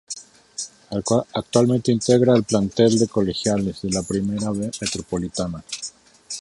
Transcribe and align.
Actualmente 1.35 1.91
integra 1.91 2.35
el 2.35 2.43
plantel 2.43 2.97
del 2.97 3.07
Colegiales, 3.07 3.83
de 3.83 3.91
la 3.91 4.01
Primera 4.01 4.49
B 4.49 4.71
Metropolitana. 4.81 5.63